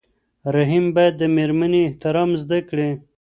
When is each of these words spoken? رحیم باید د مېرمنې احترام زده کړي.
رحیم 0.55 0.85
باید 0.95 1.13
د 1.21 1.23
مېرمنې 1.35 1.81
احترام 1.85 2.29
زده 2.41 2.59
کړي. 2.69 2.89